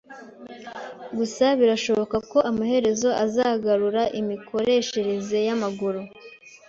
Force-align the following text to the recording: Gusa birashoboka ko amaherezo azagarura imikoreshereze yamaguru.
Gusa 1.17 1.45
birashoboka 1.59 2.17
ko 2.31 2.37
amaherezo 2.49 3.09
azagarura 3.25 4.03
imikoreshereze 4.19 5.37
yamaguru. 5.47 6.01